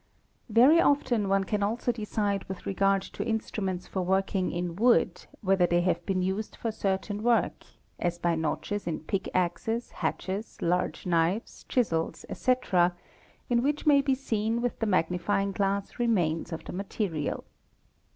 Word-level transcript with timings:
Very 0.49 0.81
often 0.81 1.29
one 1.29 1.43
can 1.43 1.61
also 1.61 1.91
decide 1.91 2.43
with 2.45 2.65
regard 2.65 3.03
to 3.03 3.23
instruments 3.23 3.85
for 3.85 4.01
working_ 4.01 4.49
in 4.51 4.75
wood, 4.75 5.27
whether 5.41 5.67
they 5.67 5.81
have 5.81 6.03
been 6.07 6.23
used 6.23 6.55
for 6.55 6.71
certain 6.71 7.21
work, 7.21 7.63
as 7.99 8.17
by 8.17 8.33
notches 8.33 8.87
in 8.87 9.01
pickaxes, 9.01 9.91
hatchets, 9.91 10.59
large 10.59 11.05
knives, 11.05 11.65
chisels, 11.69 12.25
etc., 12.29 12.95
in 13.47 13.61
which 13.61 13.85
may 13.85 14.01
be 14.01 14.15
seen 14.15 14.59
with 14.59 14.71
7 14.71 14.77
the 14.79 14.87
magnifying 14.87 15.51
glass 15.51 15.99
remains 15.99 16.51
of 16.51 16.63
the 16.63 16.73
material. 16.73 17.43